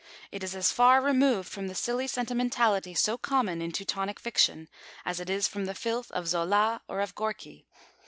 [0.31, 4.67] It is as far removed from the silly sentimentality so common in Teutonic fiction,
[5.05, 7.67] as it is from the filth of Zola or of Gorky.